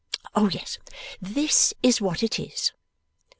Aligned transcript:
Oh 0.33 0.49
yes! 0.49 0.79
This 1.21 1.75
is 1.83 2.01
what 2.01 2.23
it 2.23 2.39
is. 2.39 2.71